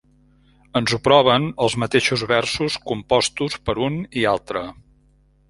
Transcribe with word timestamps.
Ens 0.79 0.95
ho 0.95 0.97
proven 1.07 1.45
els 1.65 1.75
mateixos 1.83 2.23
versos 2.31 2.79
compostos 2.93 3.59
per 3.69 3.77
un 3.91 4.01
i 4.23 4.27
altre. 4.35 4.65